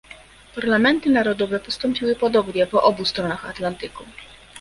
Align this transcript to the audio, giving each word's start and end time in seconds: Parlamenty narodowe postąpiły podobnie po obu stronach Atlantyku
Parlamenty 0.55 1.09
narodowe 1.09 1.59
postąpiły 1.59 2.15
podobnie 2.15 2.67
po 2.67 2.83
obu 2.83 3.05
stronach 3.05 3.45
Atlantyku 3.49 4.03